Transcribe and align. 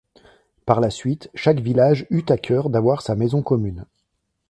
Par 0.65 0.79
la 0.81 0.89
suite, 0.89 1.29
chaque 1.35 1.59
village 1.59 2.07
eut 2.09 2.23
à 2.29 2.35
cœur 2.39 2.71
d’avoir 2.71 3.03
sa 3.03 3.15
maison 3.15 3.43
commune. 3.43 3.85